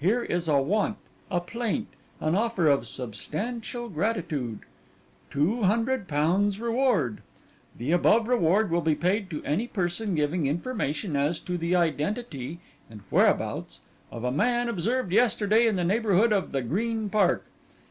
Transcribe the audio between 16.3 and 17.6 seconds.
of the Green Park.